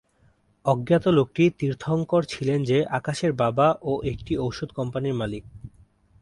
অজ্ঞাত 0.65 1.05
লোকটি 1.07 1.43
তীর্থঙ্কর 1.59 2.21
ছিলেন 2.23 2.59
যে, 2.63 2.77
আকাশের 2.89 3.31
বাবা 3.33 3.67
ও 3.81 3.91
একটি 4.03 4.33
ওষুধ 4.37 4.69
কোম্পানির 4.73 5.15
মালিক। 5.15 5.43